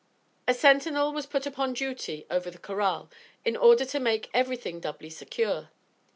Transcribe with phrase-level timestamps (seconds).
[0.47, 3.11] A sentinel was put upon duty over the corral,
[3.45, 5.69] in order to make everything doubly secure.